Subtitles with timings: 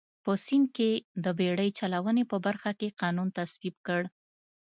[0.23, 0.91] په سیند کې
[1.23, 4.01] د بېړۍ چلونې په برخه کې قانون تصویب کړ.